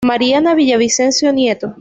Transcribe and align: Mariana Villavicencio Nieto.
Mariana 0.03 0.55
Villavicencio 0.55 1.31
Nieto. 1.31 1.75